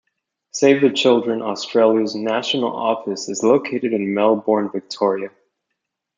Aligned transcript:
Save 0.49 0.81
the 0.81 0.89
Children 0.89 1.43
Australia's 1.43 2.15
national 2.15 2.75
office 2.75 3.29
is 3.29 3.43
located 3.43 3.93
in 3.93 4.15
Melbourne, 4.15 4.71
Victoria. 4.71 5.29